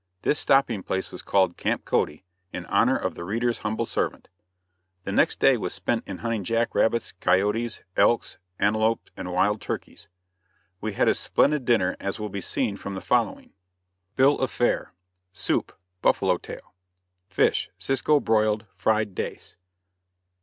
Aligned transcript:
This 0.23 0.39
stopping 0.39 0.81
place 0.81 1.11
was 1.11 1.21
called. 1.21 1.57
Camp 1.57 1.85
Cody, 1.85 2.25
in 2.51 2.65
honor 2.65 2.97
of 2.97 3.13
the 3.13 3.23
reader's 3.23 3.59
humble 3.59 3.85
servant. 3.85 4.29
The 5.03 5.11
next 5.11 5.39
day 5.39 5.57
was 5.57 5.75
spent 5.75 6.07
in 6.07 6.17
hunting 6.17 6.43
jack 6.43 6.73
rabbits, 6.73 7.11
coyotes, 7.19 7.83
elks, 7.95 8.39
antelopes 8.57 9.11
and 9.15 9.31
wild 9.31 9.61
turkeys. 9.61 10.09
We 10.79 10.93
had 10.93 11.07
a 11.07 11.13
splendid 11.13 11.65
dinner 11.65 11.95
as 11.99 12.19
will 12.19 12.29
be 12.29 12.41
seen 12.41 12.77
from 12.77 12.95
the 12.95 12.99
following: 13.01 13.53
BILL 14.15 14.39
OF 14.39 14.49
FARE. 14.49 14.95
SOUP. 15.33 15.71
Buffalo 16.01 16.39
Tail. 16.39 16.73
FISH. 17.27 17.69
Cisco 17.77 18.19
broiled, 18.19 18.65
fried 18.75 19.13
Dace. 19.13 19.55